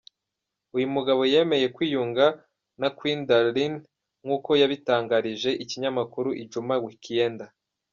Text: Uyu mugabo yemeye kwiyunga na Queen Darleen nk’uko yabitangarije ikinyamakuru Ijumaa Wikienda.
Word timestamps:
Uyu 0.75 0.87
mugabo 0.95 1.21
yemeye 1.33 1.67
kwiyunga 1.75 2.25
na 2.81 2.87
Queen 2.97 3.19
Darleen 3.29 3.73
nk’uko 4.23 4.49
yabitangarije 4.61 5.49
ikinyamakuru 5.63 6.29
Ijumaa 6.43 6.81
Wikienda. 6.85 7.45